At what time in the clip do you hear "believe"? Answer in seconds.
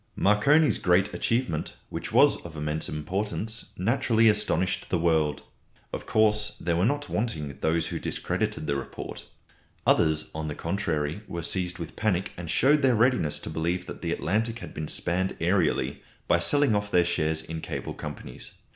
13.51-13.85